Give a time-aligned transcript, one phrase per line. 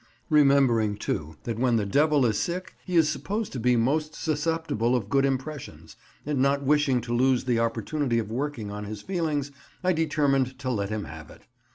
[0.31, 4.95] Remembering, too, that when the Devil is sick he is supposed to be most susceptible
[4.95, 9.51] of good impressions, and not wishing to lose the opportunity of working on his feelings,
[9.83, 11.43] I determined to let him have it.